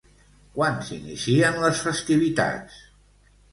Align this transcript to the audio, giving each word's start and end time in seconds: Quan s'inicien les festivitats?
Quan 0.55 0.79
s'inicien 0.87 1.61
les 1.67 1.83
festivitats? 1.89 2.83